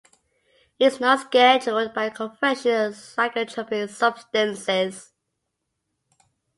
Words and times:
It 0.79 0.85
is 0.93 0.99
not 0.99 1.19
scheduled 1.27 1.93
by 1.93 2.09
Convention 2.09 2.71
on 2.85 2.91
Psychotropic 2.93 3.87
Substances. 3.87 5.13